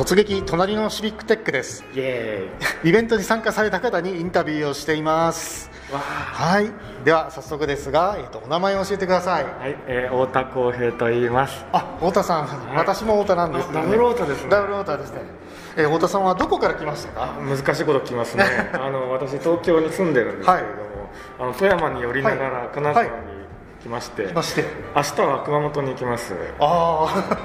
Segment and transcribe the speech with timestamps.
[0.00, 1.84] 突撃隣のシビックテックです。
[1.94, 2.48] イエ
[2.82, 2.90] イ。
[2.90, 5.70] ベントに参加された方にインタビューをしています。
[5.92, 6.70] はい。
[7.04, 9.44] では早速ですが、えー、とお名前を教えてください。
[9.44, 11.66] はい、えー、太田康平と言います。
[11.72, 14.50] あ太田さん、私も太田なんですけど、あダブル太田ですね。
[14.50, 15.20] ダブル太田ですね、
[15.76, 17.34] えー太田さんはどこから来ましたか？
[17.38, 18.44] 難しいこと聞きますね。
[18.72, 22.68] あの私東京に住んでるんですけれども、あの富山に寄りながらはい。
[22.72, 23.10] 金沢に
[23.82, 24.64] 来まして、まして。
[24.96, 26.32] 明日は熊本に行きます。
[26.58, 27.38] ああ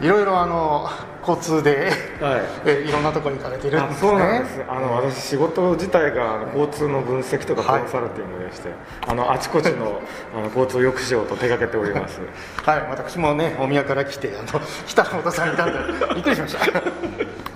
[0.00, 0.88] いろいろあの
[1.26, 2.42] 交通で、はい。
[2.66, 4.08] えーいろんなところに行かれてるんあですね。
[4.08, 4.64] そうなんです。
[4.68, 8.70] あの私仕事自体が交通の分析とかコンサルティングでして、
[9.06, 10.00] あのあちこちの
[10.34, 12.20] あの交通を良くしようと手掛けております。
[12.64, 15.78] はい、私もね、大宮から来て、あの、北野太田さんいたんで、
[16.14, 16.80] びっくりしました。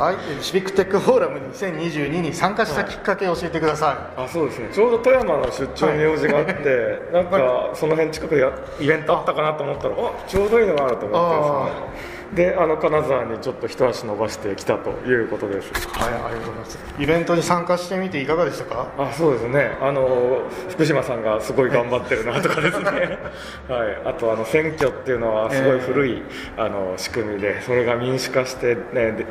[0.05, 4.23] はい、えーシビックテックフォーラム2022に参加したきっかけを教えてください。
[4.25, 4.69] あそうですね。
[4.71, 15.71] ちょうど富山の出張に用事があって、なんかその辺近くでやイベントあったかなと思ったらあちょうどいいのがあると思ってですねであの金沢にちょっと一足伸ばしてきたということです。
[15.89, 16.79] はい、ありがとうございます。
[16.99, 18.89] イベントに参加してみていかがでしたか？
[18.99, 19.77] あそうですね。
[19.81, 26.23] あの福島さんがすごい頑張ってるなとかですね、はい、 あとあの選挙っていうのはすごい古い、
[26.57, 29.27] あの仕組みでそれが民主化して、ね、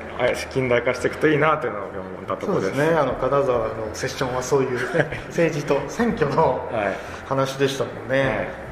[0.52, 1.92] 近代化していくといいなというのを思
[2.24, 2.78] ったところです。
[2.78, 6.96] ね、あの金沢のセッションはそういう、ね、政治と選挙のはい。
[7.26, 8.24] 話でしたもんね。
[8.24, 8.65] はい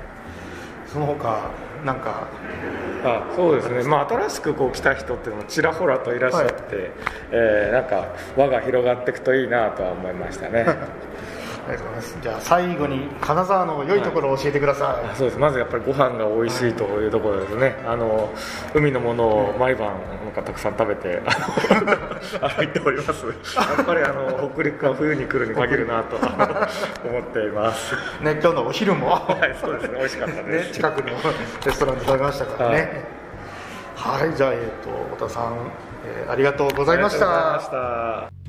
[0.93, 1.49] その他、
[1.83, 2.27] なんか。
[3.05, 6.91] あそうですね、まあ、新しくこう来た人っていうのもちらほらといらっしゃって、
[7.31, 10.65] えーなんか輪が広がっていくといいなとは思いましたね
[11.65, 12.17] ありがとうございます。
[12.21, 15.09] じゃあ、最後に金沢の良いところを教えてください。
[15.11, 18.33] あそうですまずやっぱりご飯が美味しいというところですね、あの
[18.73, 21.81] 海のものを毎晩なんかたくさん食べてあ
[22.41, 23.33] の 歩いておりますや
[23.81, 26.17] っぱりあの北陸は冬に来るに限るなと
[27.07, 29.11] 思っていますね、今日のお昼も。
[29.11, 31.09] はいそうですね美味しかったでね、す、近くの
[31.65, 33.23] レストランで食べましたからね。
[33.95, 35.53] はい、じゃあ、えっ、と、太田さん、
[36.05, 36.31] えー。
[36.31, 38.42] ありがとうございました